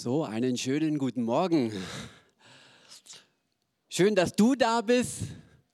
[0.00, 1.72] So, einen schönen guten Morgen.
[3.88, 5.14] Schön, dass du da bist.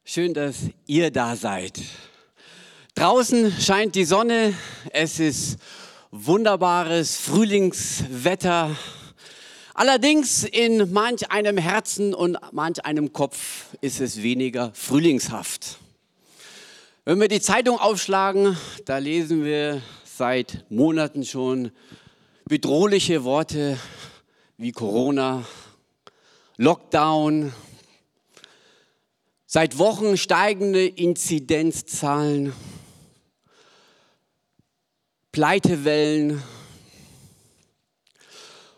[0.02, 1.78] Schön, dass ihr da seid.
[2.94, 4.54] Draußen scheint die Sonne.
[4.92, 5.58] Es ist
[6.10, 8.74] wunderbares Frühlingswetter.
[9.74, 15.76] Allerdings in manch einem Herzen und manch einem Kopf ist es weniger frühlingshaft.
[17.04, 18.56] Wenn wir die Zeitung aufschlagen,
[18.86, 21.72] da lesen wir seit Monaten schon
[22.46, 23.78] bedrohliche Worte
[24.56, 25.44] wie Corona,
[26.56, 27.52] Lockdown,
[29.46, 32.52] seit Wochen steigende Inzidenzzahlen,
[35.32, 36.40] Pleitewellen,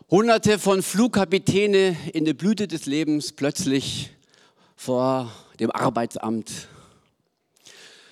[0.09, 4.09] Hunderte von Flugkapitäne in der Blüte des Lebens plötzlich
[4.75, 6.69] vor dem Arbeitsamt.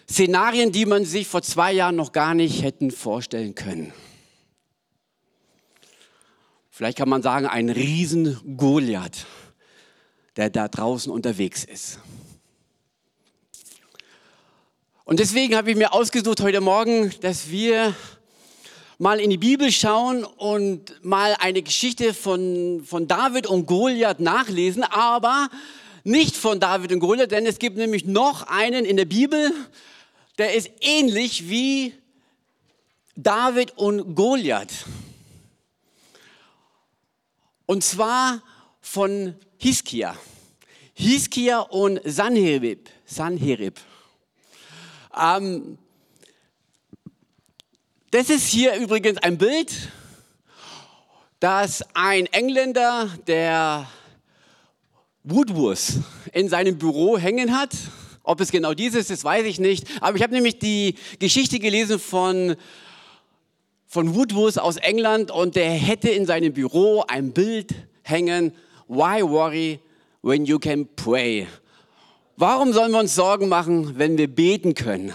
[0.08, 3.92] Szenarien, die man sich vor zwei Jahren noch gar nicht hätten vorstellen können.
[6.76, 9.26] Vielleicht kann man sagen, ein riesen Goliath,
[10.36, 12.00] der da draußen unterwegs ist.
[15.06, 17.96] Und deswegen habe ich mir ausgesucht heute Morgen, dass wir
[18.98, 24.84] mal in die Bibel schauen und mal eine Geschichte von, von David und Goliath nachlesen,
[24.84, 25.48] aber
[26.04, 29.54] nicht von David und Goliath, denn es gibt nämlich noch einen in der Bibel,
[30.38, 31.94] der ist ähnlich wie
[33.16, 34.74] David und Goliath.
[37.66, 38.42] Und zwar
[38.82, 40.16] von Hiskia.
[40.94, 42.90] Hiskia und Sanherib.
[43.06, 43.80] Sanherib.
[45.18, 45.78] Ähm,
[48.12, 49.74] das ist hier übrigens ein Bild,
[51.40, 53.90] das ein Engländer, der
[55.24, 56.00] Woodworth
[56.32, 57.72] in seinem Büro hängen hat.
[58.24, 59.86] Ob es genau dieses ist, weiß ich nicht.
[60.02, 62.56] Aber ich habe nämlich die Geschichte gelesen von
[63.96, 68.52] von Woodworth aus England und der hätte in seinem Büro ein Bild hängen,
[68.90, 69.80] Why worry
[70.22, 71.48] when you can pray?
[72.36, 75.14] Warum sollen wir uns Sorgen machen, wenn wir beten können?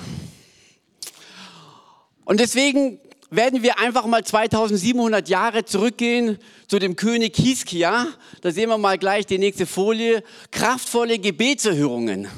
[2.25, 2.99] Und deswegen
[3.31, 8.09] werden wir einfach mal 2700 Jahre zurückgehen zu dem König Hiskia.
[8.41, 10.25] Da sehen wir mal gleich die nächste Folie.
[10.51, 12.29] Kraftvolle Gebetserhörungen.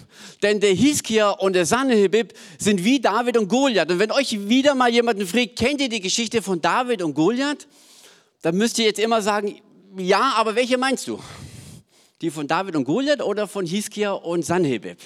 [0.42, 3.90] Denn der Hiskia und der Sanhebib sind wie David und Goliath.
[3.90, 7.66] Und wenn euch wieder mal jemanden fragt, kennt ihr die Geschichte von David und Goliath?
[8.42, 9.60] Dann müsst ihr jetzt immer sagen,
[9.96, 11.18] ja, aber welche meinst du?
[12.20, 14.98] Die von David und Goliath oder von Hiskia und Sanhebib?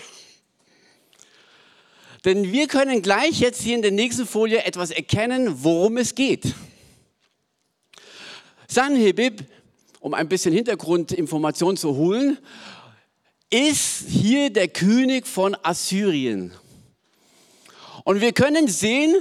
[2.27, 6.55] Denn wir können gleich jetzt hier in der nächsten Folie etwas erkennen, worum es geht.
[8.67, 9.45] Sanhebib,
[10.01, 12.37] um ein bisschen Hintergrundinformation zu holen,
[13.49, 16.53] ist hier der König von Assyrien.
[18.03, 19.15] Und wir können sehen,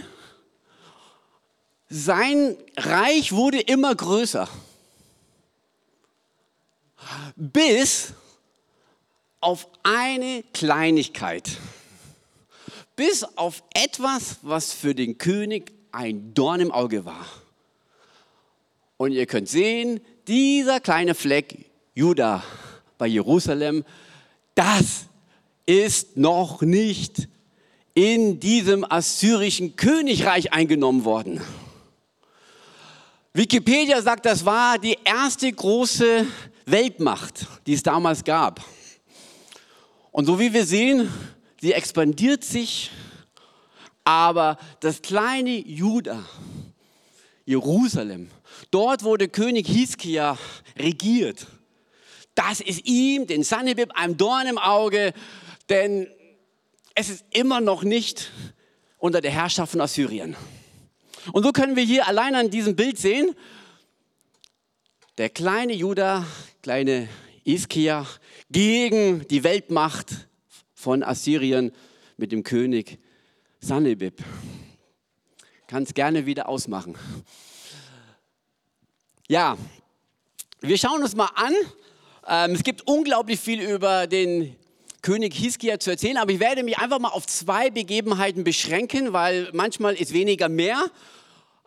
[1.87, 4.49] sein Reich wurde immer größer.
[7.35, 8.13] Bis
[9.41, 11.59] auf eine Kleinigkeit
[12.95, 17.25] bis auf etwas, was für den König ein Dorn im Auge war.
[18.97, 22.44] Und ihr könnt sehen, dieser kleine Fleck, Juda
[22.97, 23.84] bei Jerusalem,
[24.55, 25.05] das
[25.66, 27.28] ist noch nicht
[27.94, 31.41] in diesem assyrischen Königreich eingenommen worden.
[33.34, 36.25] Wikipedia sagt, das war die erste große
[36.66, 38.63] Weltmacht, die es damals gab.
[40.11, 41.11] Und so wie wir sehen,
[41.61, 42.91] sie expandiert sich,
[44.03, 46.23] aber das kleine Juda,
[47.45, 48.29] Jerusalem,
[48.71, 50.38] dort der König Hiskia
[50.77, 51.47] regiert,
[52.35, 55.13] das ist ihm, den Sanhebib, ein Dorn im Auge,
[55.69, 56.07] denn
[56.93, 58.31] es ist immer noch nicht
[58.97, 60.35] unter der Herrschaft von Assyrien.
[61.31, 63.35] Und so können wir hier allein an diesem Bild sehen,
[65.17, 66.25] der kleine Juda,
[66.61, 67.07] kleine
[67.45, 68.05] Iskia
[68.51, 70.25] gegen die Weltmacht
[70.85, 71.72] von Assyrien
[72.16, 73.00] mit dem König
[73.59, 74.23] Sanhebib.
[75.66, 76.96] Kannst gerne wieder ausmachen.
[79.28, 79.57] Ja,
[80.61, 81.55] wir schauen uns mal an.
[82.28, 84.55] Ähm, es gibt unglaublich viel über den
[85.02, 89.49] König Hiskia zu erzählen, aber ich werde mich einfach mal auf zwei Begebenheiten beschränken, weil
[89.53, 90.85] manchmal ist weniger mehr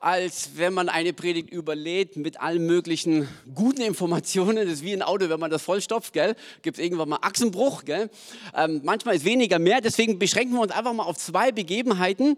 [0.00, 4.56] als wenn man eine Predigt überlädt mit allen möglichen guten Informationen.
[4.56, 6.36] Das ist wie ein Auto, wenn man das vollstopft, gell?
[6.62, 8.10] Gibt es irgendwann mal Achsenbruch, gell?
[8.54, 12.36] Ähm, manchmal ist weniger mehr, deswegen beschränken wir uns einfach mal auf zwei Begebenheiten,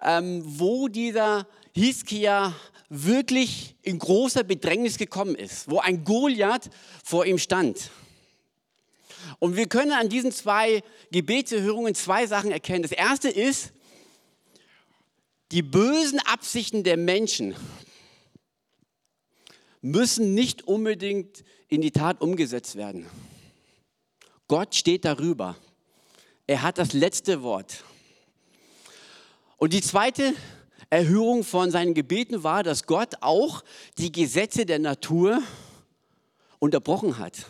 [0.00, 2.54] ähm, wo dieser Hiskia
[2.88, 6.70] wirklich in großer Bedrängnis gekommen ist, wo ein Goliath
[7.02, 7.90] vor ihm stand.
[9.38, 12.82] Und wir können an diesen zwei Gebetserhörungen zwei Sachen erkennen.
[12.82, 13.72] Das erste ist,
[15.52, 17.54] die bösen Absichten der Menschen
[19.82, 23.06] müssen nicht unbedingt in die Tat umgesetzt werden.
[24.48, 25.56] Gott steht darüber.
[26.46, 27.84] Er hat das letzte Wort.
[29.58, 30.32] Und die zweite
[30.88, 33.62] Erhörung von seinen Gebeten war, dass Gott auch
[33.98, 35.42] die Gesetze der Natur
[36.60, 37.46] unterbrochen hat.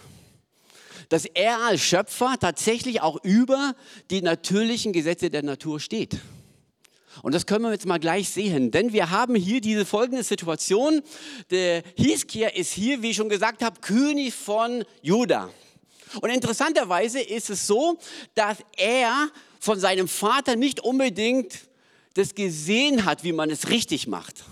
[1.08, 3.76] Dass er als Schöpfer tatsächlich auch über
[4.10, 6.19] die natürlichen Gesetze der Natur steht.
[7.20, 11.02] Und das können wir jetzt mal gleich sehen, denn wir haben hier diese folgende Situation.
[11.50, 15.50] Der Hiskia ist hier, wie ich schon gesagt habe, König von Juda.
[16.20, 17.98] Und interessanterweise ist es so,
[18.34, 19.28] dass er
[19.60, 21.52] von seinem Vater nicht unbedingt
[22.14, 24.44] das gesehen hat, wie man es richtig macht.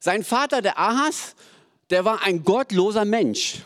[0.00, 1.34] Sein Vater, der Ahas,
[1.90, 3.58] der war ein gottloser Mensch.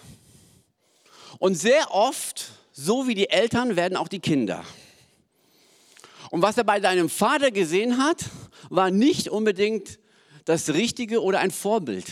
[1.38, 4.64] Und sehr oft, so wie die Eltern, werden auch die Kinder.
[6.30, 8.24] Und was er bei seinem Vater gesehen hat,
[8.70, 9.98] war nicht unbedingt
[10.44, 12.06] das Richtige oder ein Vorbild.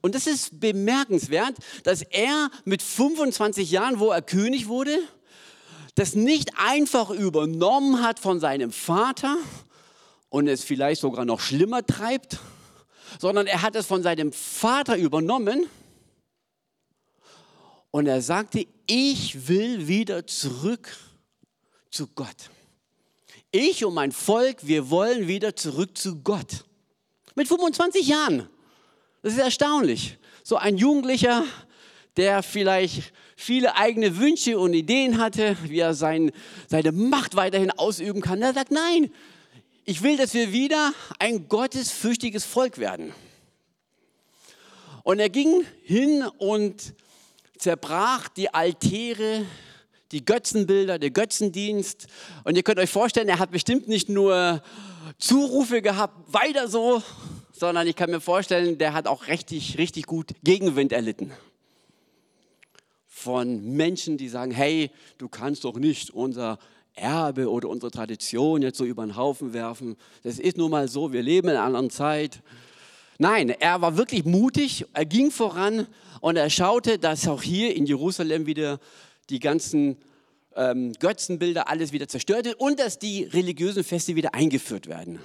[0.00, 4.98] Und das ist bemerkenswert, dass er mit 25 Jahren, wo er König wurde,
[5.94, 9.36] das nicht einfach übernommen hat von seinem Vater
[10.28, 12.38] und es vielleicht sogar noch schlimmer treibt,
[13.20, 15.66] sondern er hat es von seinem Vater übernommen
[17.90, 20.96] und er sagte, ich will wieder zurück
[21.90, 22.50] zu Gott.
[23.56, 26.64] Ich und mein Volk, wir wollen wieder zurück zu Gott.
[27.36, 28.48] Mit 25 Jahren.
[29.22, 30.18] Das ist erstaunlich.
[30.42, 31.44] So ein Jugendlicher,
[32.16, 36.32] der vielleicht viele eigene Wünsche und Ideen hatte, wie er sein,
[36.66, 38.42] seine Macht weiterhin ausüben kann.
[38.42, 39.12] Er sagt, nein,
[39.84, 43.12] ich will, dass wir wieder ein gottesfürchtiges Volk werden.
[45.04, 46.92] Und er ging hin und
[47.56, 49.46] zerbrach die Altäre,
[50.12, 52.06] die Götzenbilder, der Götzendienst.
[52.44, 54.62] Und ihr könnt euch vorstellen, er hat bestimmt nicht nur
[55.18, 57.02] Zurufe gehabt, weiter so,
[57.52, 61.32] sondern ich kann mir vorstellen, der hat auch richtig, richtig gut Gegenwind erlitten
[63.24, 66.58] von Menschen, die sagen, hey, du kannst doch nicht unser
[66.94, 69.96] Erbe oder unsere Tradition jetzt so über den Haufen werfen.
[70.22, 72.42] Das ist nun mal so, wir leben in einer anderen Zeit.
[73.16, 75.86] Nein, er war wirklich mutig, er ging voran
[76.20, 78.78] und er schaute, dass auch hier in Jerusalem wieder
[79.30, 79.96] die ganzen
[80.56, 85.20] ähm, Götzenbilder, alles wieder zerstört wird und dass die religiösen Feste wieder eingeführt werden.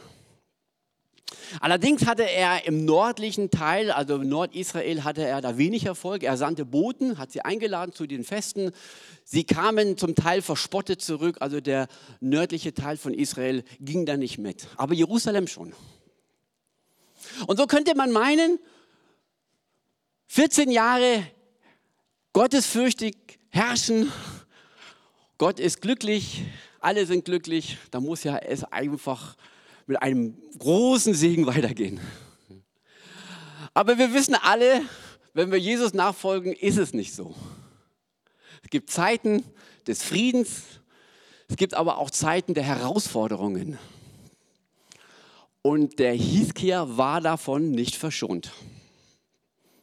[1.60, 6.24] Allerdings hatte er im nördlichen Teil, also Nordisrael, hatte er da wenig Erfolg.
[6.24, 8.72] Er sandte Boten, hat sie eingeladen zu den Festen.
[9.24, 11.88] Sie kamen zum Teil verspottet zurück, also der
[12.20, 15.74] nördliche Teil von Israel ging da nicht mit, aber Jerusalem schon.
[17.48, 18.60] Und so könnte man meinen,
[20.28, 21.26] 14 Jahre
[22.34, 24.12] gottesfürchtig herrschen,
[25.38, 26.44] Gott ist glücklich,
[26.80, 29.36] alle sind glücklich, da muss ja es einfach
[29.88, 32.00] mit einem großen Segen weitergehen.
[33.74, 34.82] Aber wir wissen alle,
[35.34, 37.36] wenn wir Jesus nachfolgen, ist es nicht so.
[38.64, 39.44] Es gibt Zeiten
[39.88, 40.64] des Friedens,
[41.48, 43.78] es gibt aber auch Zeiten der Herausforderungen.
[45.62, 48.52] Und der Hiskia war davon nicht verschont.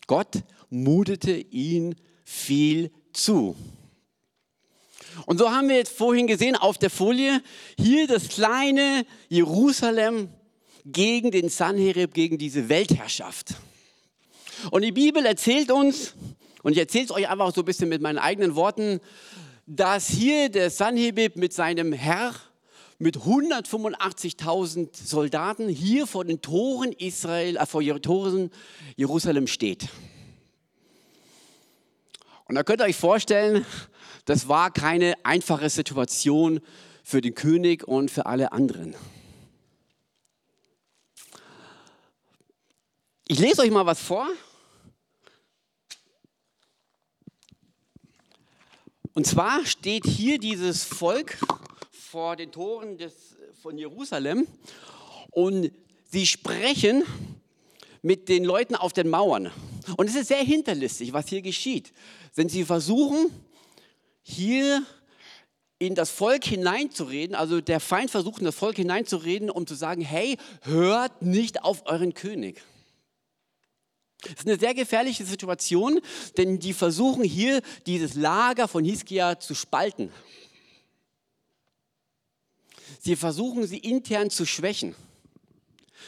[0.06, 3.56] Gott mutete ihn viel zu.
[5.24, 7.42] Und so haben wir jetzt vorhin gesehen auf der Folie,
[7.78, 10.28] hier das kleine Jerusalem
[10.84, 13.54] gegen den Sanherib, gegen diese Weltherrschaft.
[14.70, 16.14] Und die Bibel erzählt uns,
[16.62, 19.00] und ich erzähle es euch einfach so ein bisschen mit meinen eigenen Worten,
[19.66, 22.34] dass hier der Sanherib mit seinem Herr
[22.98, 28.50] mit 185.000 Soldaten hier vor den Toren Israel, äh, vor Toren
[28.96, 29.88] Jerusalem steht.
[32.48, 33.66] Und da könnt ihr euch vorstellen,
[34.24, 36.60] das war keine einfache Situation
[37.02, 38.94] für den König und für alle anderen.
[43.28, 44.28] Ich lese euch mal was vor.
[49.14, 51.38] Und zwar steht hier dieses Volk
[51.90, 54.46] vor den Toren des, von Jerusalem
[55.30, 55.72] und
[56.08, 57.02] sie sprechen
[58.02, 59.50] mit den Leuten auf den Mauern.
[59.96, 61.92] Und es ist sehr hinterlistig, was hier geschieht.
[62.36, 63.30] Denn sie versuchen,
[64.22, 64.84] hier
[65.78, 70.00] in das Volk hineinzureden, also der Feind versucht in das Volk hineinzureden, um zu sagen,
[70.00, 72.62] hey, hört nicht auf euren König.
[74.22, 76.00] Das ist eine sehr gefährliche Situation,
[76.36, 80.10] denn die versuchen hier dieses Lager von Hiskia zu spalten.
[83.00, 84.94] Sie versuchen sie intern zu schwächen.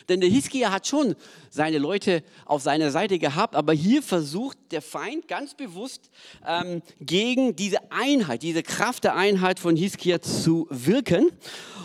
[0.09, 1.14] Denn der Hiskia hat schon
[1.50, 6.11] seine Leute auf seiner Seite gehabt, aber hier versucht der Feind ganz bewusst
[6.47, 11.31] ähm, gegen diese Einheit, diese Kraft der Einheit von Hiskia zu wirken.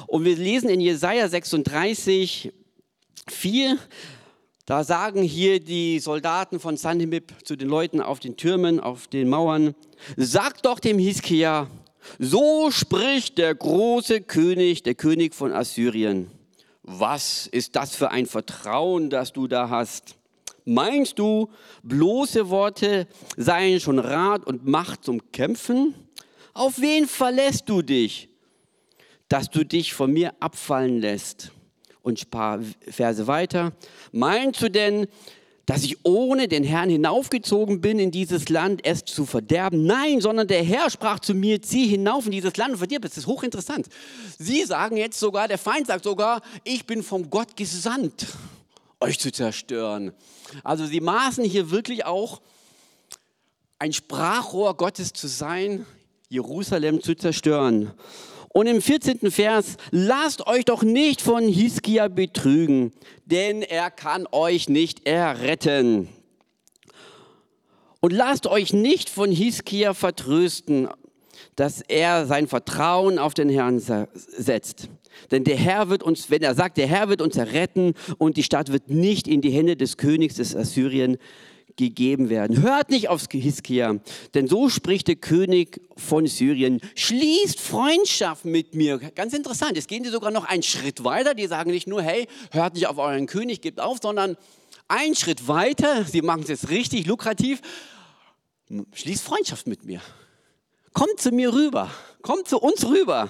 [0.08, 2.52] Und wir lesen in Jesaja 36,
[3.30, 3.78] 4,
[4.66, 9.30] Da sagen hier die Soldaten von Sanhemib zu den Leuten auf den Türmen, auf den
[9.30, 9.76] Mauern,
[10.16, 11.68] sagt doch dem Hiskia,
[12.20, 16.32] so spricht der große König, der König von Assyrien.
[16.84, 20.16] Was ist das für ein Vertrauen, das du da hast?
[20.66, 21.50] Meinst du,
[21.82, 25.96] bloße Worte seien schon Rat und Macht zum Kämpfen?
[26.54, 28.30] Auf wen verlässt du dich,
[29.30, 31.52] dass du dich von mir abfallen lässt?
[32.02, 33.72] Und ein paar Verse weiter.
[34.12, 35.08] Meinst du denn,
[35.66, 39.86] dass ich ohne den Herrn hinaufgezogen bin in dieses Land, es zu verderben?
[39.86, 43.04] Nein, sondern der Herr sprach zu mir, zieh hinauf in dieses Land und verdirb.
[43.04, 43.88] Das ist hochinteressant.
[44.38, 48.28] Sie sagen jetzt sogar, der Feind sagt sogar, ich bin vom Gott gesandt,
[49.00, 50.12] euch zu zerstören.
[50.64, 52.42] Also sie maßen hier wirklich auch
[53.80, 55.86] ein Sprachrohr Gottes zu sein,
[56.30, 57.92] Jerusalem zu zerstören.
[58.54, 59.32] Und im 14.
[59.32, 62.94] Vers, lasst euch doch nicht von Hiskia betrügen,
[63.26, 66.08] denn er kann euch nicht erretten.
[68.00, 70.88] Und lasst euch nicht von Hiskia vertrösten,
[71.56, 73.80] dass er sein Vertrauen auf den Herrn
[74.14, 74.88] setzt.
[75.32, 78.44] Denn der Herr wird uns, wenn er sagt, der Herr wird uns erretten und die
[78.44, 81.18] Stadt wird nicht in die Hände des Königs des Assyrien
[81.78, 82.62] gegeben werden.
[82.62, 84.00] Hört nicht aufs Hiskia,
[84.34, 86.82] denn so spricht der König von Syrien.
[86.96, 88.98] Schließt Freundschaft mit mir.
[88.98, 89.76] Ganz interessant.
[89.76, 91.34] Jetzt gehen die sogar noch einen Schritt weiter.
[91.34, 94.38] Die sagen nicht nur, hey, hört nicht auf euren König, gebt auf, sondern
[94.88, 96.06] einen Schritt weiter.
[96.06, 97.62] Sie machen es jetzt richtig lukrativ.
[98.94, 100.02] Schließt Freundschaft mit mir.
[100.94, 101.90] Kommt zu mir rüber.
[102.22, 103.30] Kommt zu uns rüber.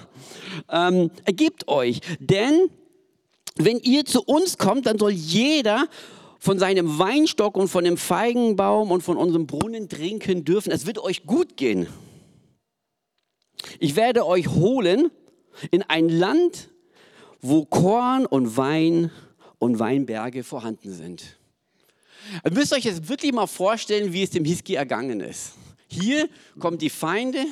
[0.70, 2.00] Ähm, ergebt euch.
[2.20, 2.70] Denn
[3.56, 5.88] wenn ihr zu uns kommt, dann soll jeder
[6.44, 10.72] von seinem Weinstock und von dem Feigenbaum und von unserem Brunnen trinken dürfen.
[10.72, 11.86] Es wird euch gut gehen.
[13.78, 15.10] Ich werde euch holen
[15.70, 16.68] in ein Land,
[17.40, 19.10] wo Korn und Wein
[19.58, 21.38] und Weinberge vorhanden sind.
[22.44, 25.54] Ihr müsst euch jetzt wirklich mal vorstellen, wie es dem Hiski ergangen ist.
[25.88, 27.46] Hier kommen die Feinde,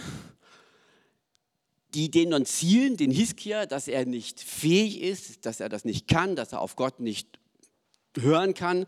[1.94, 6.52] die denunzieren den Hiskia, dass er nicht fähig ist, dass er das nicht kann, dass
[6.52, 7.38] er auf Gott nicht
[8.18, 8.86] hören kann,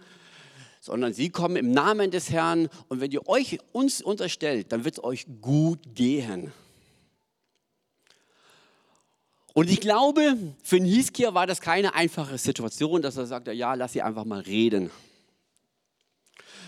[0.80, 4.98] sondern sie kommen im Namen des Herrn und wenn ihr euch uns unterstellt, dann wird
[4.98, 6.52] es euch gut gehen.
[9.54, 13.92] Und ich glaube, für Hiskia war das keine einfache Situation, dass er sagte, ja, lass
[13.92, 14.90] sie einfach mal reden.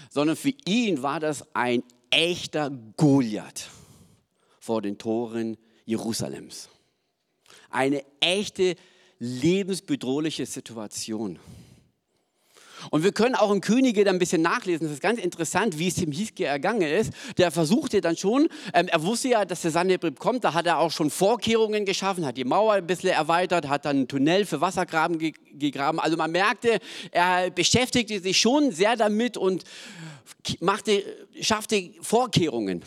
[0.08, 3.68] Sondern für ihn war das ein echter Goliath
[4.60, 6.68] vor den Toren Jerusalems.
[7.70, 8.76] Eine echte
[9.18, 11.40] lebensbedrohliche Situation.
[12.90, 14.86] Und wir können auch im Könige da ein bisschen nachlesen.
[14.86, 17.12] Das ist ganz interessant, wie es dem Hiskia ergangen ist.
[17.38, 20.78] Der versuchte dann schon, ähm, er wusste ja, dass der Sanhebrib kommt, da hat er
[20.78, 24.60] auch schon Vorkehrungen geschaffen, hat die Mauer ein bisschen erweitert, hat dann einen Tunnel für
[24.60, 25.98] Wassergraben ge gegraben.
[25.98, 26.78] Also man merkte,
[27.10, 29.64] er beschäftigte sich schon sehr damit und
[30.60, 31.02] machte,
[31.40, 32.82] schaffte Vorkehrungen.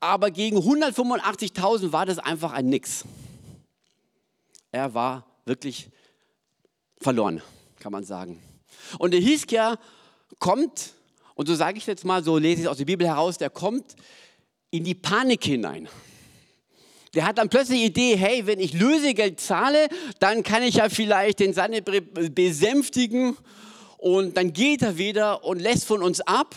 [0.00, 3.04] Aber gegen 185.000 war das einfach ein Nix.
[4.72, 5.88] Er war wirklich
[7.00, 7.42] verloren,
[7.78, 8.42] kann man sagen.
[8.98, 9.78] Und der Hiskia
[10.38, 10.94] kommt,
[11.34, 13.50] und so sage ich jetzt mal, so lese ich es aus der Bibel heraus, der
[13.50, 13.96] kommt
[14.70, 15.88] in die Panik hinein.
[17.14, 19.88] Der hat dann plötzlich die Idee, hey, wenn ich Lösegeld zahle,
[20.18, 23.36] dann kann ich ja vielleicht den Sanhebrib besänftigen
[23.98, 26.56] und dann geht er wieder und lässt von uns ab.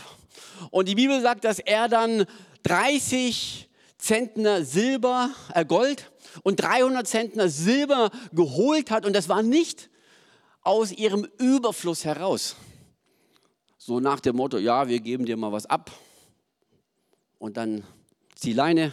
[0.70, 2.26] Und die Bibel sagt, dass er dann
[2.64, 6.10] 30 Zentner Silber, äh Gold
[6.42, 9.90] und 300 Zentner Silber geholt hat und das war nicht
[10.68, 12.54] aus ihrem Überfluss heraus.
[13.78, 15.90] So nach dem Motto, ja, wir geben dir mal was ab
[17.38, 17.84] und dann
[18.34, 18.92] zieh Leine.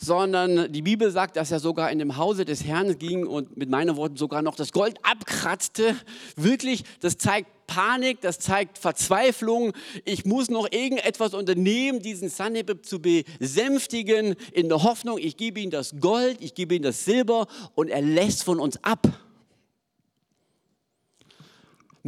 [0.00, 3.68] Sondern die Bibel sagt, dass er sogar in dem Hause des Herrn ging und mit
[3.68, 5.96] meinen Worten sogar noch das Gold abkratzte.
[6.36, 9.72] Wirklich, das zeigt Panik, das zeigt Verzweiflung.
[10.04, 15.70] Ich muss noch irgendetwas unternehmen, diesen Sanhebib zu besänftigen, in der Hoffnung, ich gebe ihm
[15.70, 19.08] das Gold, ich gebe ihm das Silber und er lässt von uns ab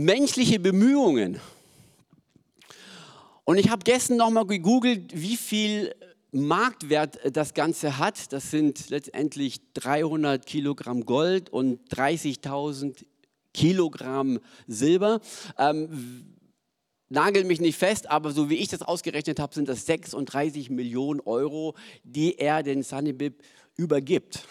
[0.01, 1.39] menschliche Bemühungen.
[3.45, 5.95] Und ich habe gestern nochmal gegoogelt, wie viel
[6.33, 8.33] Marktwert das Ganze hat.
[8.33, 13.05] Das sind letztendlich 300 Kilogramm Gold und 30.000
[13.53, 15.21] Kilogramm Silber.
[15.59, 16.37] Ähm,
[17.09, 21.21] nagel mich nicht fest, aber so wie ich das ausgerechnet habe, sind das 36 Millionen
[21.21, 23.43] Euro, die er den Sanibib
[23.77, 24.45] übergibt.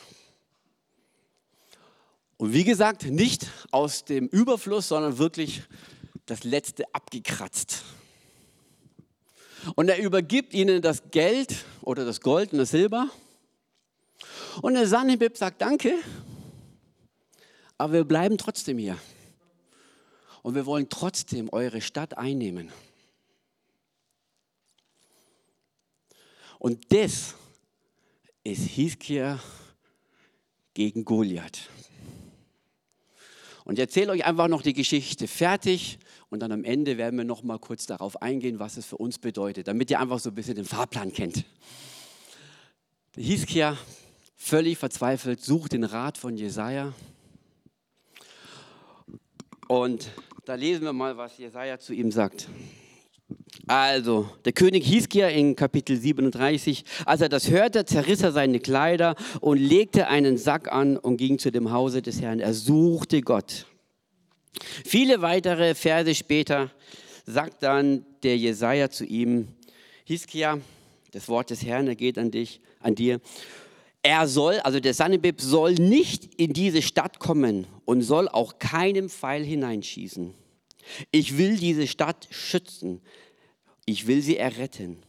[2.39, 5.63] Und wie gesagt, nicht aus dem Überfluss, sondern wirklich
[6.25, 7.83] das Letzte abgekratzt.
[9.75, 13.09] Und er übergibt ihnen das Geld oder das Gold und das Silber.
[14.61, 15.93] Und der Sanhebib sagt Danke,
[17.77, 18.97] aber wir bleiben trotzdem hier.
[20.41, 22.71] und wir wollen trotzdem eure Stadt einnehmen.
[26.57, 27.35] Und das
[28.45, 29.41] ist Hiskia
[30.73, 31.69] gegen Goliath.
[33.69, 35.99] Und ich erzähle euch einfach noch die Geschichte fertig
[36.31, 39.19] und dann am Ende werden wir noch mal kurz darauf eingehen, was es für uns
[39.19, 41.45] bedeutet, damit ihr einfach so ein bisschen den Fahrplan kennt.
[43.15, 43.77] Der Hiskia,
[44.35, 46.93] völlig verzweifelt, sucht den Rat von Jesaja.
[49.67, 50.09] Und
[50.45, 52.49] da lesen wir mal, was Jesaja zu ihm sagt.
[53.67, 59.15] Also, der König Hiskia in Kapitel 37, als er das hörte, zerriss er seine Kleider
[59.41, 62.39] und legte einen Sack an und ging zu dem Hause des Herrn.
[62.39, 63.67] Er suchte Gott.
[64.83, 66.71] Viele weitere Verse später
[67.25, 69.49] sagt dann der Jesaja zu ihm:
[70.03, 70.59] Hiskia,
[71.11, 73.21] das Wort des Herrn geht an dich, an dir.
[74.01, 79.09] Er soll, also der Sanhebib soll nicht in diese Stadt kommen und soll auch keinem
[79.09, 80.33] Pfeil hineinschießen.
[81.11, 83.01] Ich will diese Stadt schützen.
[83.85, 85.01] Ich will sie erretten.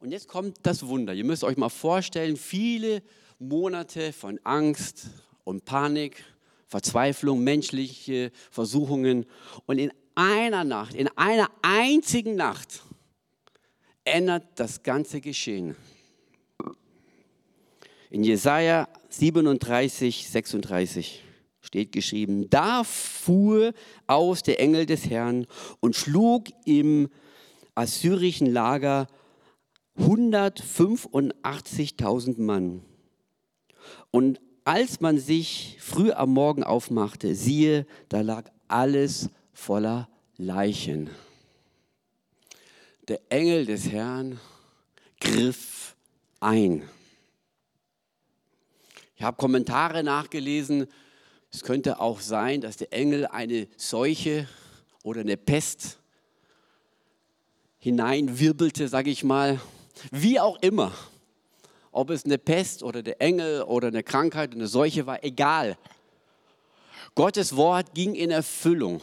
[0.00, 1.12] Und jetzt kommt das Wunder.
[1.12, 3.02] Ihr müsst euch mal vorstellen, viele
[3.38, 5.08] Monate von Angst
[5.44, 6.24] und Panik,
[6.66, 9.26] Verzweiflung, menschliche Versuchungen.
[9.66, 12.82] Und in einer Nacht, in einer einzigen Nacht,
[14.04, 15.76] ändert das ganze Geschehen.
[18.10, 21.22] In Jesaja 37, 36
[21.68, 23.72] steht geschrieben: Da fuhr
[24.06, 25.46] aus der Engel des Herrn
[25.80, 27.08] und schlug im
[27.74, 29.06] assyrischen Lager
[29.98, 32.80] 185.000 Mann.
[34.10, 41.10] Und als man sich früh am Morgen aufmachte, siehe, da lag alles voller Leichen.
[43.08, 44.40] Der Engel des Herrn
[45.20, 45.94] griff
[46.40, 46.88] ein.
[49.16, 50.86] Ich habe Kommentare nachgelesen.
[51.50, 54.48] Es könnte auch sein, dass der Engel eine Seuche
[55.02, 55.98] oder eine Pest
[57.78, 59.60] hineinwirbelte, sage ich mal.
[60.10, 60.92] Wie auch immer.
[61.90, 65.78] Ob es eine Pest oder der Engel oder eine Krankheit oder eine Seuche war, egal.
[67.14, 69.00] Gottes Wort ging in Erfüllung.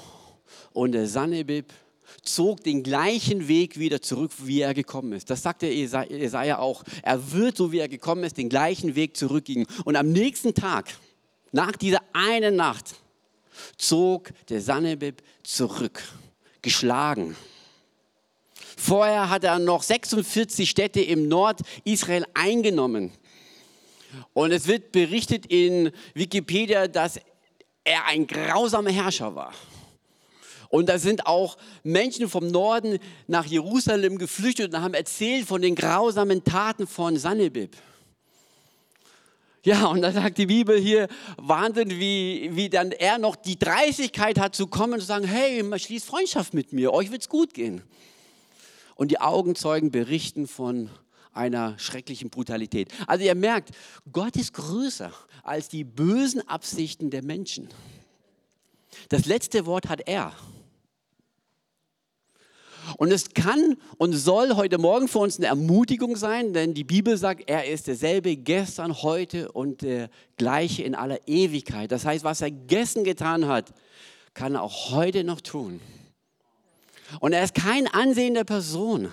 [0.71, 1.73] Und der Sanhebib
[2.21, 5.29] zog den gleichen Weg wieder zurück, wie er gekommen ist.
[5.29, 6.83] Das sagt der Jesaja auch.
[7.01, 9.65] Er wird, so wie er gekommen ist, den gleichen Weg zurückgehen.
[9.83, 10.95] Und am nächsten Tag,
[11.55, 12.95] nach dieser einen Nacht,
[13.77, 16.03] zog der Sanhebib zurück,
[16.61, 17.37] geschlagen.
[18.75, 23.13] Vorher hat er noch 46 Städte im Nordisrael eingenommen.
[24.33, 27.21] Und es wird berichtet in Wikipedia, dass
[27.85, 29.53] er ein grausamer Herrscher war.
[30.67, 35.75] Und da sind auch Menschen vom Norden nach Jerusalem geflüchtet und haben erzählt von den
[35.75, 37.77] grausamen Taten von Sanhebib.
[39.65, 44.39] Ja, und da sagt die Bibel hier, Wahnsinn, wie, wie dann er noch die Dreistigkeit
[44.39, 47.81] hat zu kommen und zu sagen, hey, schließt Freundschaft mit mir, euch wird's gut gehen.
[48.93, 50.91] Und die Augenzeugen berichten von
[51.33, 52.91] einer schrecklichen Brutalität.
[53.07, 53.71] Also ihr merkt,
[54.13, 57.67] Gott ist größer als die bösen Absichten der Menschen.
[59.09, 60.31] Das letzte Wort hat er.
[62.97, 67.17] Und es kann und soll heute Morgen für uns eine Ermutigung sein, denn die Bibel
[67.17, 71.91] sagt, er ist derselbe gestern, heute und der gleiche in aller Ewigkeit.
[71.91, 73.73] Das heißt, was er gestern getan hat,
[74.33, 75.79] kann er auch heute noch tun.
[77.19, 79.11] Und er ist kein ansehender Person.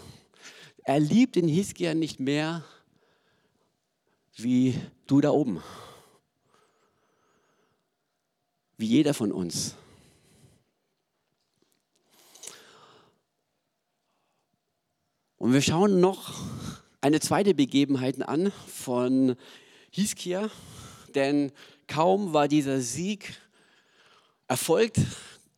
[0.84, 2.64] Er liebt den Hiskia nicht mehr
[4.36, 5.62] wie du da oben.
[8.76, 9.76] Wie jeder von uns.
[15.42, 16.34] Und wir schauen noch
[17.00, 19.34] eine zweite Begebenheit an von
[19.90, 20.48] Hiskia,
[21.16, 21.50] denn
[21.88, 23.34] kaum war dieser Sieg
[24.46, 25.00] erfolgt,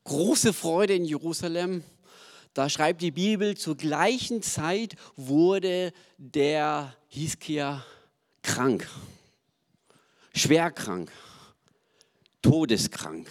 [0.04, 1.84] große Freude in Jerusalem.
[2.54, 7.84] Da schreibt die Bibel, zur gleichen Zeit wurde der Hiskia
[8.40, 8.88] krank,
[10.32, 11.12] schwer krank,
[12.40, 13.28] todeskrank.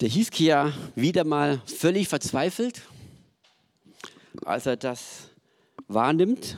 [0.00, 2.80] Der Hiskia wieder mal völlig verzweifelt,
[4.46, 5.28] als er das
[5.88, 6.56] wahrnimmt.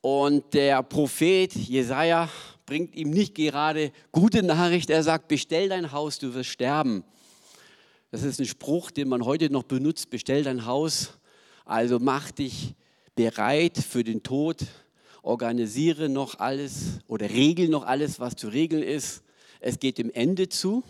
[0.00, 2.28] Und der Prophet Jesaja
[2.66, 4.90] bringt ihm nicht gerade gute Nachricht.
[4.90, 7.04] Er sagt: Bestell dein Haus, du wirst sterben.
[8.10, 11.10] Das ist ein Spruch, den man heute noch benutzt: Bestell dein Haus.
[11.64, 12.74] Also mach dich
[13.14, 14.58] bereit für den Tod,
[15.22, 19.22] organisiere noch alles oder regel noch alles, was zu regeln ist
[19.66, 20.84] es geht dem Ende zu.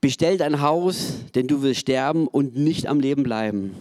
[0.00, 3.74] Bestell dein Haus, denn du wirst sterben und nicht am Leben bleiben.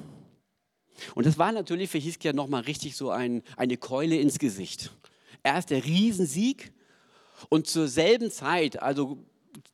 [1.16, 4.92] Und das war natürlich für Hiskia nochmal richtig so ein, eine Keule ins Gesicht.
[5.44, 6.74] Erst der Riesensieg
[7.48, 9.20] und zur selben Zeit, also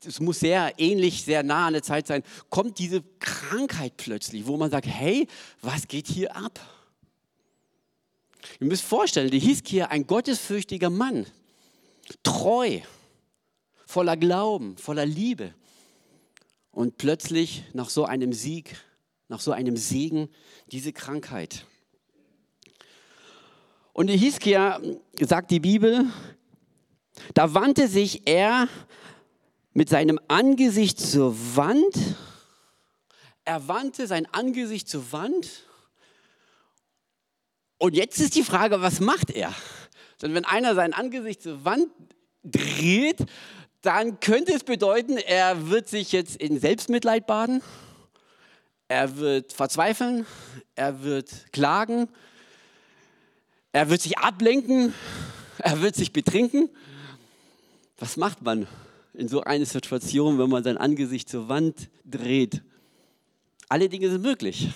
[0.05, 4.57] es muss sehr ähnlich, sehr nah an der Zeit sein, kommt diese Krankheit plötzlich, wo
[4.57, 5.27] man sagt, hey,
[5.61, 6.59] was geht hier ab?
[8.59, 11.25] Ihr müsst vorstellen, der Hiskia, ein gottesfürchtiger Mann,
[12.23, 12.79] treu,
[13.85, 15.53] voller Glauben, voller Liebe.
[16.71, 18.75] Und plötzlich nach so einem Sieg,
[19.27, 20.29] nach so einem Segen,
[20.67, 21.65] diese Krankheit.
[23.93, 24.81] Und der Hiskia,
[25.21, 26.05] sagt die Bibel,
[27.33, 28.67] da wandte sich er
[29.73, 31.95] mit seinem Angesicht zur Wand.
[33.45, 35.64] Er wandte sein Angesicht zur Wand.
[37.77, 39.53] Und jetzt ist die Frage, was macht er?
[40.21, 41.87] Denn wenn einer sein Angesicht zur Wand
[42.43, 43.25] dreht,
[43.81, 47.61] dann könnte es bedeuten, er wird sich jetzt in Selbstmitleid baden,
[48.87, 50.25] er wird verzweifeln,
[50.75, 52.07] er wird klagen,
[53.71, 54.93] er wird sich ablenken,
[55.59, 56.69] er wird sich betrinken.
[57.97, 58.67] Was macht man
[59.13, 62.61] in so einer Situation, wenn man sein Angesicht zur Wand dreht?
[63.69, 64.69] Alle Dinge sind möglich.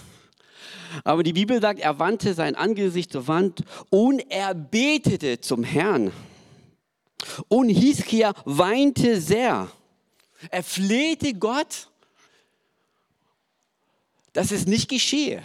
[1.04, 6.12] Aber die Bibel sagt, er wandte sein Angesicht zur Wand und er betete zum Herrn.
[7.47, 9.69] Und Hiskia weinte sehr.
[10.49, 11.89] Er flehte Gott,
[14.34, 15.43] dass es nicht geschehe.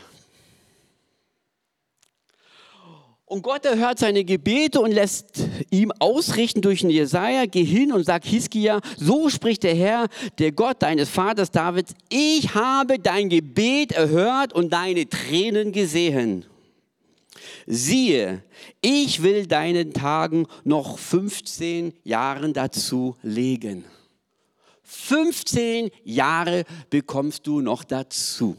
[3.35, 8.05] Und Gott erhört seine Gebete und lässt ihm ausrichten durch den Jesaja, geh hin und
[8.05, 10.07] sag Hiskia, so spricht der Herr,
[10.38, 16.44] der Gott deines Vaters Davids, ich habe dein Gebet erhört und deine Tränen gesehen.
[17.66, 18.44] Siehe,
[18.81, 23.85] ich will deinen Tagen noch 15 Jahren dazu legen.
[24.85, 28.57] 15 Jahre bekommst du noch dazu.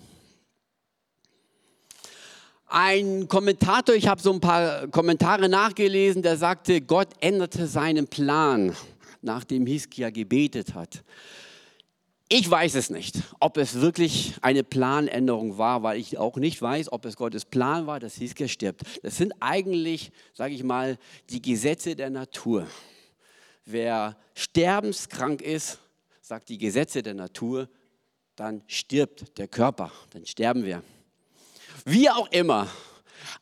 [2.77, 8.75] Ein Kommentator, ich habe so ein paar Kommentare nachgelesen, der sagte, Gott änderte seinen Plan,
[9.21, 11.01] nachdem Hiskia gebetet hat.
[12.27, 16.91] Ich weiß es nicht, ob es wirklich eine Planänderung war, weil ich auch nicht weiß,
[16.91, 18.81] ob es Gottes Plan war, dass Hiskia stirbt.
[19.03, 20.97] Das sind eigentlich, sage ich mal,
[21.29, 22.67] die Gesetze der Natur.
[23.63, 25.79] Wer sterbenskrank ist,
[26.19, 27.69] sagt die Gesetze der Natur,
[28.35, 30.83] dann stirbt der Körper, dann sterben wir.
[31.85, 32.67] Wie auch immer,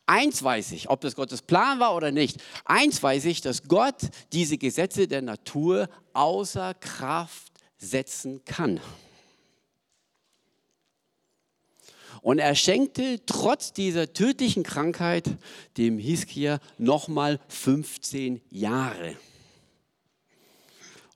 [0.04, 3.96] eins weiß ich, ob das Gottes Plan war oder nicht, eins weiß ich, dass Gott
[4.34, 8.80] diese Gesetze der Natur außer Kraft setzen kann.
[12.20, 15.24] Und er schenkte trotz dieser tödlichen Krankheit
[15.78, 19.16] dem Hiskia nochmal 15 Jahre.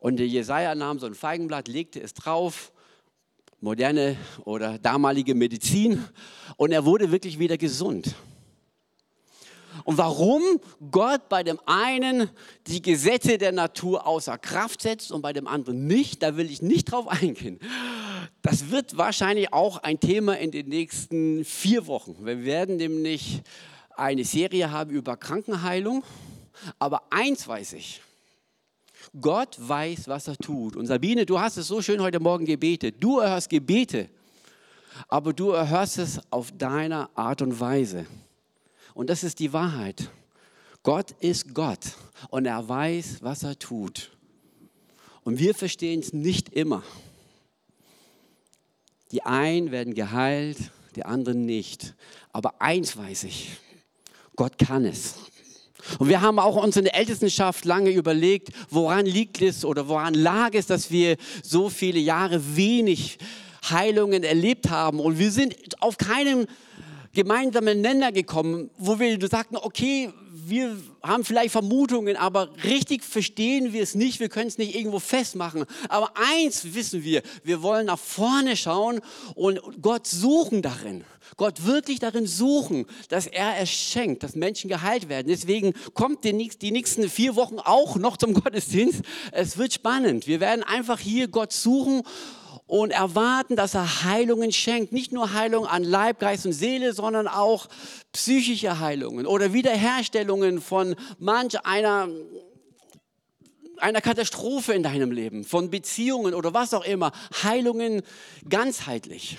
[0.01, 2.73] Und der Jesaja nahm so ein Feigenblatt, legte es drauf
[3.61, 6.05] moderne oder damalige Medizin
[6.57, 8.15] und er wurde wirklich wieder gesund.
[9.85, 10.43] Und warum
[10.91, 12.31] Gott bei dem einen
[12.67, 16.63] die Gesetze der Natur außer Kraft setzt und bei dem anderen nicht, da will ich
[16.63, 17.61] nicht drauf eingehen.
[18.43, 22.17] Das wird wahrscheinlich auch ein Thema in den nächsten vier Wochen.
[22.25, 23.43] Wir werden nämlich
[23.97, 26.05] eine Serie haben über Krankenheilung.
[26.79, 28.01] Aber eins weiß ich,
[29.21, 30.77] Gott weiß, was er tut.
[30.77, 32.97] Und Sabine, du hast es so schön heute Morgen gebetet.
[33.01, 34.09] Du erhörst Gebete,
[35.09, 38.07] aber du erhörst es auf deiner Art und Weise.
[38.95, 40.11] Und das ist die Wahrheit.
[40.83, 41.81] Gott ist Gott
[42.31, 44.11] und er weiß, was er tut.
[45.25, 46.83] Und wir verstehen es nicht immer.
[49.13, 51.95] Die einen werden geheilt, die anderen nicht.
[52.33, 53.57] Aber eins weiß ich,
[54.37, 55.17] Gott kann es.
[55.99, 60.15] Und wir haben auch uns in der Ältestenschaft lange überlegt, woran liegt es oder woran
[60.15, 63.19] lag es, dass wir so viele Jahre wenig
[63.71, 65.01] Heilungen erlebt haben.
[65.01, 66.47] Und wir sind auf keinem
[67.19, 73.83] gemeinsamen Nenner gekommen, wo wir sagten, okay, wir haben vielleicht Vermutungen, aber richtig verstehen wir
[73.83, 75.65] es nicht, wir können es nicht irgendwo festmachen.
[75.89, 79.01] Aber eins wissen wir, wir wollen nach vorne schauen
[79.35, 81.03] und Gott suchen darin.
[81.37, 85.27] Gott wirklich darin suchen, dass er es schenkt, dass Menschen geheilt werden.
[85.27, 89.03] Deswegen kommt die, die nächsten vier Wochen auch noch zum Gottesdienst.
[89.33, 90.29] Es wird spannend.
[90.29, 92.03] Wir werden einfach hier Gott suchen
[92.69, 94.93] und erwarten, dass er Heilungen schenkt.
[94.93, 97.67] Nicht nur Heilung an Leib, Geist und Seele, sondern auch
[98.13, 102.09] psychische Heilungen oder Wiederherstellungen von manch einer,
[103.79, 107.11] einer Katastrophe in deinem Leben, von Beziehungen oder was auch immer.
[107.43, 108.03] Heilungen
[108.49, 109.39] ganzheitlich.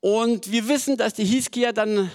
[0.00, 2.10] Und wir wissen, dass die Hiskia dann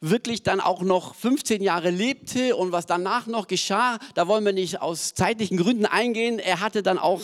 [0.00, 4.52] wirklich dann auch noch 15 Jahre lebte und was danach noch geschah, da wollen wir
[4.52, 6.38] nicht aus zeitlichen Gründen eingehen.
[6.38, 7.22] Er hatte dann auch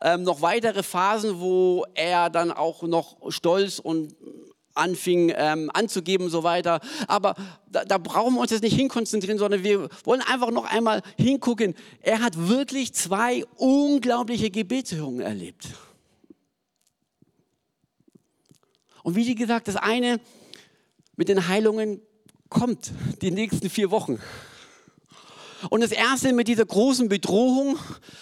[0.00, 4.14] ähm, noch weitere Phasen, wo er dann auch noch stolz und
[4.74, 6.80] anfing ähm, anzugeben und so weiter.
[7.08, 7.34] Aber
[7.70, 11.74] da, da brauchen wir uns jetzt nicht hinkonzentrieren, sondern wir wollen einfach noch einmal hingucken.
[12.00, 15.68] Er hat wirklich zwei unglaubliche Gebetserhörungen erlebt.
[19.02, 20.20] Und wie gesagt, das eine
[21.16, 22.00] mit den Heilungen
[22.52, 24.20] kommt die nächsten vier Wochen.
[25.70, 27.78] Und das erste mit dieser großen Bedrohung,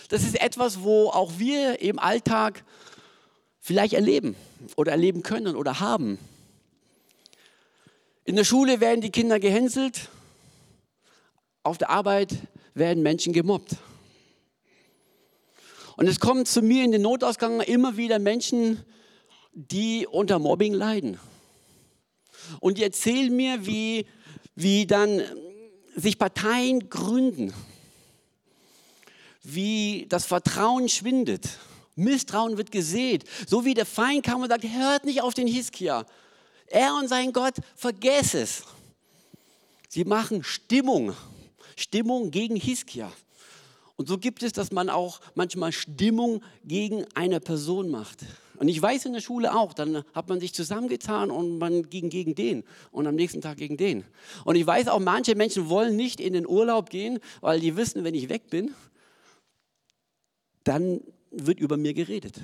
[0.09, 2.65] das ist etwas, wo auch wir im Alltag
[3.61, 4.37] vielleicht erleben
[4.77, 6.19] oder erleben können oder haben.
[8.25, 10.09] In der Schule werden die Kinder gehänselt,
[11.63, 12.35] auf der Arbeit
[12.75, 13.77] werden Menschen gemobbt.
[15.97, 18.85] Und es kommen zu mir in den Notausgang immer wieder Menschen,
[19.53, 21.19] die unter Mobbing leiden.
[22.61, 24.07] Und die erzählen mir, wie,
[24.63, 25.23] wie dann
[25.97, 27.53] sich Parteien gründen,
[29.43, 31.49] wie das Vertrauen schwindet.
[31.97, 33.25] Misstrauen wird gesät.
[33.47, 36.07] So wie der Feind kam und sagt, hört nicht auf den Hiskia.
[36.67, 38.63] Er und sein Gott, vergesst es.
[39.89, 41.15] Sie machen Stimmung.
[41.77, 43.11] Stimmung gegen Hiskia.
[43.97, 48.21] Und so gibt es, dass man auch manchmal Stimmung gegen eine Person macht.
[48.61, 52.11] Und ich weiß in der Schule auch, dann hat man sich zusammengetan und man ging
[52.11, 54.05] gegen den und am nächsten Tag gegen den.
[54.45, 58.05] Und ich weiß auch, manche Menschen wollen nicht in den Urlaub gehen, weil die wissen,
[58.05, 58.75] wenn ich weg bin,
[60.63, 62.35] dann wird über mir geredet.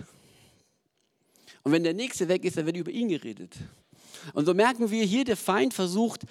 [1.64, 3.52] Und wenn der Nächste weg ist, dann wird über ihn geredet.
[4.32, 6.22] Und so merken wir hier, der Feind versucht,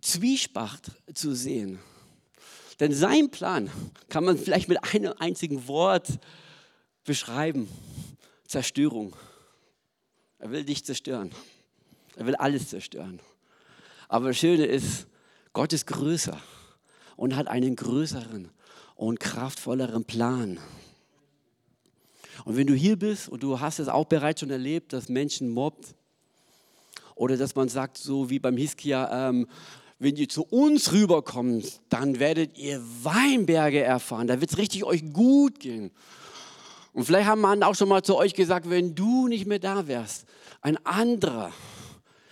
[0.00, 1.78] Zwiespracht zu sehen.
[2.80, 3.70] Denn sein Plan
[4.08, 6.18] kann man vielleicht mit einem einzigen Wort
[7.04, 7.68] beschreiben.
[8.48, 9.14] Zerstörung.
[10.38, 11.32] Er will dich zerstören.
[12.16, 13.20] Er will alles zerstören.
[14.08, 15.06] Aber das Schöne ist,
[15.52, 16.40] Gott ist größer
[17.16, 18.50] und hat einen größeren
[18.94, 20.58] und kraftvolleren Plan.
[22.46, 25.50] Und wenn du hier bist und du hast es auch bereits schon erlebt, dass Menschen
[25.50, 25.94] mobbt
[27.16, 29.46] oder dass man sagt, so wie beim Hiskia, ähm,
[29.98, 34.26] wenn ihr zu uns rüberkommt, dann werdet ihr Weinberge erfahren.
[34.26, 35.90] Da wird es richtig euch gut gehen.
[36.92, 39.86] Und vielleicht haben man auch schon mal zu euch gesagt, wenn du nicht mehr da
[39.86, 40.26] wärst,
[40.60, 41.52] ein anderer,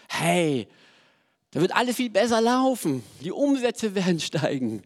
[0.08, 0.68] hey,
[1.50, 3.02] da wird alles viel besser laufen.
[3.22, 4.82] Die Umsätze werden steigen.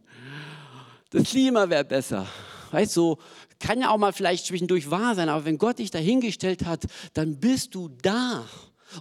[1.11, 2.27] Das Klima wäre besser.
[2.71, 3.17] Weißt du,
[3.59, 7.39] kann ja auch mal vielleicht zwischendurch wahr sein, aber wenn Gott dich dahingestellt hat, dann
[7.39, 8.45] bist du da.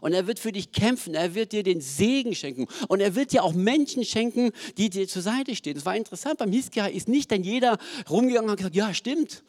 [0.01, 3.31] Und er wird für dich kämpfen, er wird dir den Segen schenken und er wird
[3.31, 5.73] dir auch Menschen schenken, die dir zur Seite stehen.
[5.75, 7.77] Das war interessant, beim Hiskia ist nicht dann jeder
[8.09, 9.43] rumgegangen und hat gesagt, ja stimmt,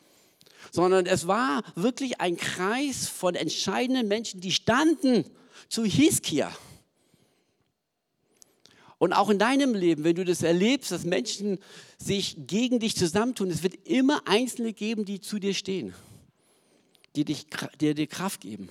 [0.71, 5.25] sondern es war wirklich ein Kreis von entscheidenden Menschen, die standen
[5.69, 6.55] zu Hiskia.
[8.99, 11.59] Und auch in deinem Leben, wenn du das erlebst, dass Menschen
[11.99, 15.95] sich gegen dich zusammentun, es wird immer Einzelne geben, die zu dir stehen,
[17.17, 17.47] die, dich,
[17.81, 18.69] die dir Kraft geben,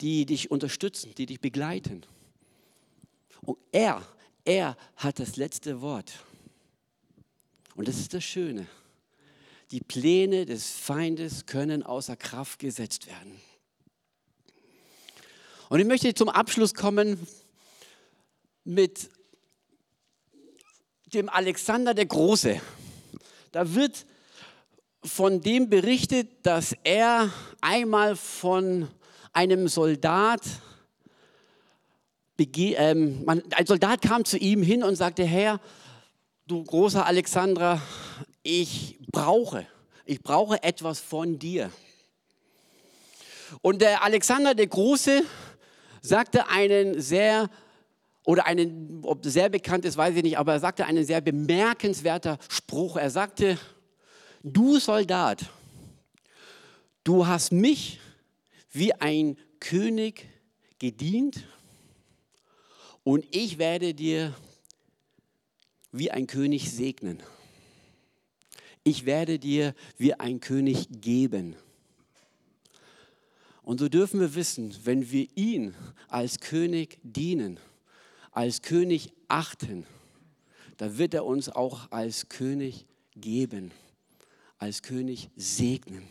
[0.00, 2.02] die dich unterstützen, die dich begleiten.
[3.42, 4.02] Und er,
[4.44, 6.12] er hat das letzte Wort.
[7.76, 8.66] Und das ist das Schöne
[9.74, 13.40] die Pläne des Feindes können außer Kraft gesetzt werden.
[15.68, 17.26] Und ich möchte zum Abschluss kommen
[18.62, 19.10] mit
[21.06, 22.60] dem Alexander der Große.
[23.50, 24.06] Da wird
[25.02, 28.86] von dem berichtet, dass er einmal von
[29.32, 30.42] einem Soldat,
[32.38, 35.60] ähm, ein Soldat kam zu ihm hin und sagte, Herr,
[36.46, 37.82] du großer Alexandra,
[38.44, 39.66] ich brauche,
[40.04, 41.72] ich brauche etwas von dir.
[43.62, 45.22] Und der Alexander der Große
[46.02, 47.50] sagte einen sehr,
[48.24, 52.38] oder einen, ob sehr bekannt ist, weiß ich nicht, aber er sagte einen sehr bemerkenswerter
[52.48, 52.96] Spruch.
[52.96, 53.58] Er sagte,
[54.42, 55.46] du Soldat,
[57.02, 57.98] du hast mich
[58.70, 60.28] wie ein König
[60.78, 61.44] gedient
[63.04, 64.34] und ich werde dir
[65.92, 67.22] wie ein König segnen
[68.84, 71.56] ich werde dir wie ein König geben.
[73.62, 75.74] Und so dürfen wir wissen, wenn wir ihn
[76.08, 77.58] als König dienen,
[78.30, 79.86] als König achten,
[80.76, 82.84] da wird er uns auch als König
[83.16, 83.70] geben,
[84.58, 86.02] als König segnen.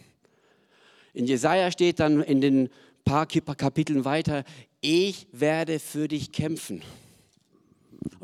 [1.13, 2.69] In Jesaja steht dann in den
[3.05, 4.45] paar Kapiteln weiter:
[4.81, 6.81] Ich werde für dich kämpfen.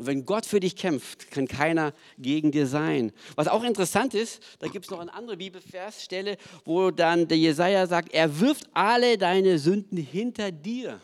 [0.00, 3.12] Und wenn Gott für dich kämpft, kann keiner gegen dir sein.
[3.34, 7.86] Was auch interessant ist, da gibt es noch eine andere Bibelversstelle, wo dann der Jesaja
[7.86, 11.02] sagt, er wirft alle deine Sünden hinter dir.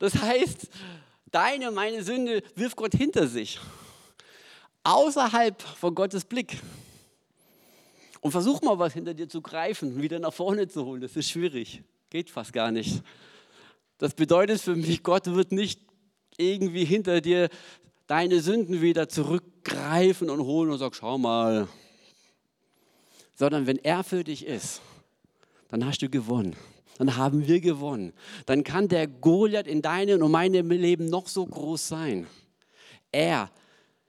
[0.00, 0.66] Das heißt,
[1.30, 3.60] deine, meine Sünde wirft Gott hinter sich.
[4.82, 6.58] Außerhalb von Gottes Blick.
[8.20, 11.00] Und versuch mal was hinter dir zu greifen, wieder nach vorne zu holen.
[11.00, 11.84] Das ist schwierig.
[12.10, 13.00] Geht fast gar nicht.
[13.98, 15.91] Das bedeutet für mich, Gott wird nicht
[16.38, 17.48] irgendwie hinter dir
[18.06, 21.68] deine Sünden wieder zurückgreifen und holen und sagen, schau mal.
[23.34, 24.80] Sondern wenn er für dich ist,
[25.68, 26.54] dann hast du gewonnen.
[26.98, 28.12] Dann haben wir gewonnen.
[28.46, 32.26] Dann kann der Goliath in deinem und meinem Leben noch so groß sein.
[33.10, 33.50] Er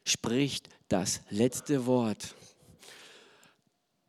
[0.03, 2.35] spricht das letzte Wort.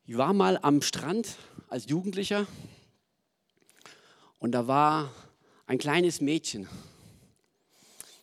[0.06, 1.36] Ich war mal am Strand
[1.68, 2.46] als Jugendlicher
[4.38, 5.10] und da war
[5.66, 6.68] ein kleines Mädchen,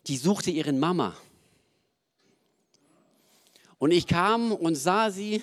[0.06, 1.16] die suchte ihren Mama.
[3.78, 5.42] Und ich kam und sah sie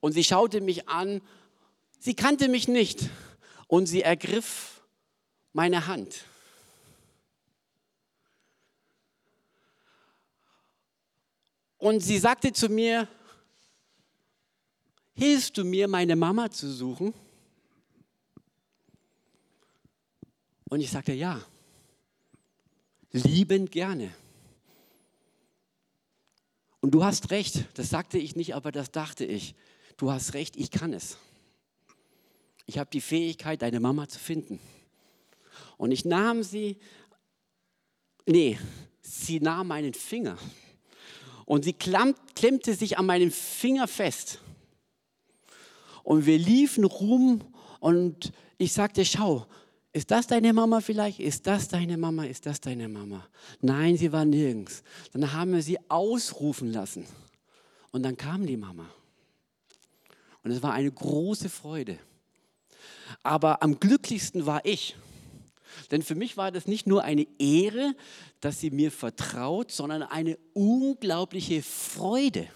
[0.00, 1.20] und sie schaute mich an.
[1.98, 3.08] Sie kannte mich nicht
[3.66, 4.82] und sie ergriff
[5.52, 6.24] meine Hand.
[11.78, 13.08] Und sie sagte zu mir,
[15.14, 17.14] hilfst du mir, meine Mama zu suchen?
[20.68, 21.40] Und ich sagte, ja,
[23.12, 24.12] liebend gerne.
[26.80, 29.54] Und du hast recht, das sagte ich nicht, aber das dachte ich.
[29.96, 31.18] Du hast recht, ich kann es.
[32.66, 34.60] Ich habe die Fähigkeit, deine Mama zu finden.
[35.76, 36.76] Und ich nahm sie,
[38.26, 38.58] nee,
[39.00, 40.38] sie nahm meinen Finger
[41.44, 44.40] und sie klemmte sich an meinem Finger fest.
[46.02, 47.42] Und wir liefen rum
[47.80, 49.46] und ich sagte, schau,
[49.98, 51.18] ist das deine Mama vielleicht?
[51.18, 52.24] Ist das deine Mama?
[52.24, 53.26] Ist das deine Mama?
[53.60, 54.84] Nein, sie war nirgends.
[55.12, 57.04] Dann haben wir sie ausrufen lassen.
[57.90, 58.88] Und dann kam die Mama.
[60.44, 61.98] Und es war eine große Freude.
[63.24, 64.96] Aber am glücklichsten war ich.
[65.90, 67.94] Denn für mich war das nicht nur eine Ehre,
[68.40, 72.48] dass sie mir vertraut, sondern eine unglaubliche Freude.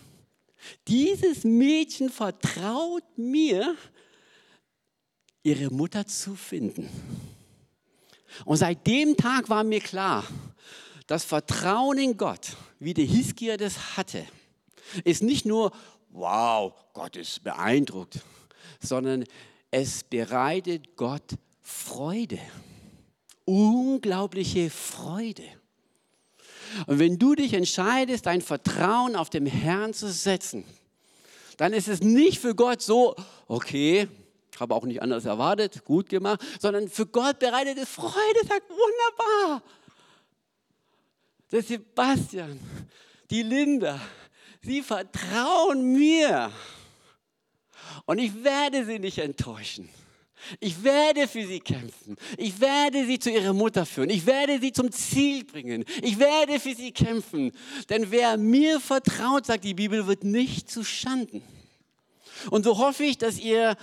[0.86, 3.74] Dieses Mädchen vertraut mir,
[5.42, 6.88] ihre Mutter zu finden.
[8.44, 10.24] Und seit dem Tag war mir klar,
[11.06, 14.24] das Vertrauen in Gott, wie der Hiskia das hatte,
[15.04, 15.72] ist nicht nur,
[16.10, 18.20] wow, Gott ist beeindruckt,
[18.80, 19.24] sondern
[19.70, 22.38] es bereitet Gott Freude.
[23.44, 25.44] Unglaubliche Freude.
[26.86, 30.64] Und wenn du dich entscheidest, dein Vertrauen auf den Herrn zu setzen,
[31.56, 33.14] dann ist es nicht für Gott so,
[33.46, 34.08] okay,
[34.62, 39.62] habe auch nicht anders erwartet, gut gemacht, sondern für Gott bereitet es Freude, sagt wunderbar.
[41.50, 42.58] Der Sebastian,
[43.28, 44.00] die Linda,
[44.62, 46.50] sie vertrauen mir
[48.06, 49.88] und ich werde sie nicht enttäuschen.
[50.58, 52.16] Ich werde für sie kämpfen.
[52.36, 54.10] Ich werde sie zu ihrer Mutter führen.
[54.10, 55.84] Ich werde sie zum Ziel bringen.
[56.02, 57.52] Ich werde für sie kämpfen.
[57.88, 61.42] Denn wer mir vertraut, sagt die Bibel, wird nicht zu Schanden.
[62.50, 63.76] Und so hoffe ich, dass ihr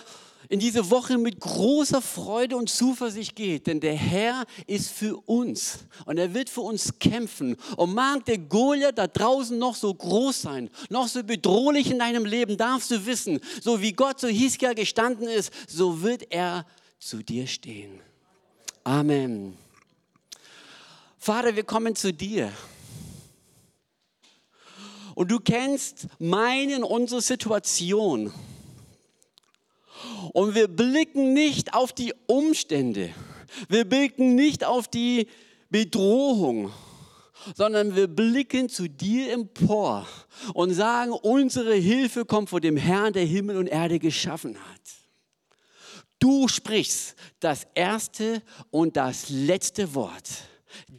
[0.49, 5.85] in diese Woche mit großer Freude und Zuversicht geht, denn der Herr ist für uns
[6.05, 7.55] und er wird für uns kämpfen.
[7.77, 12.25] Und mag der Goliath da draußen noch so groß sein, noch so bedrohlich in deinem
[12.25, 16.65] Leben, darfst du wissen, so wie Gott zu Hiskia gestanden ist, so wird er
[16.97, 18.01] zu dir stehen.
[18.83, 19.55] Amen.
[21.19, 22.51] Vater, wir kommen zu dir.
[25.13, 28.33] Und du kennst meine und unsere Situation.
[30.33, 33.09] Und wir blicken nicht auf die Umstände,
[33.67, 35.27] wir blicken nicht auf die
[35.69, 36.71] Bedrohung,
[37.55, 40.07] sondern wir blicken zu dir empor
[40.53, 44.81] und sagen, unsere Hilfe kommt von dem Herrn, der Himmel und Erde geschaffen hat.
[46.19, 50.29] Du sprichst das erste und das letzte Wort.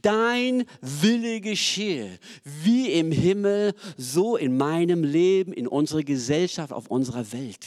[0.02, 7.30] Dein Wille geschehe, wie im Himmel, so in meinem Leben, in unserer Gesellschaft, auf unserer
[7.32, 7.66] Welt.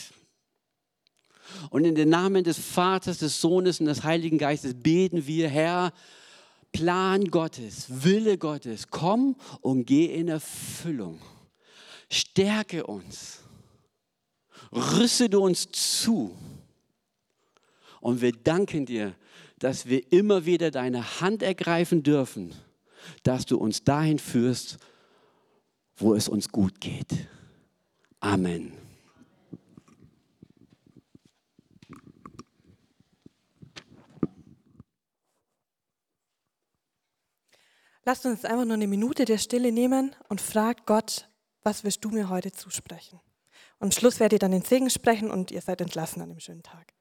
[1.69, 5.93] Und in den Namen des Vaters, des Sohnes und des Heiligen Geistes beten wir, Herr,
[6.71, 11.19] Plan Gottes, Wille Gottes, komm und geh in Erfüllung.
[12.09, 13.39] Stärke uns,
[14.71, 16.35] rüste uns zu.
[18.01, 19.15] Und wir danken dir,
[19.59, 22.53] dass wir immer wieder deine Hand ergreifen dürfen,
[23.23, 24.77] dass du uns dahin führst,
[25.95, 27.27] wo es uns gut geht.
[28.19, 28.82] Amen.
[38.05, 41.29] Lasst uns einfach nur eine Minute der Stille nehmen und fragt Gott,
[41.61, 43.21] was wirst du mir heute zusprechen?
[43.79, 46.39] Und am Schluss werdet ihr dann den Segen sprechen und ihr seid entlassen an dem
[46.39, 46.93] schönen Tag.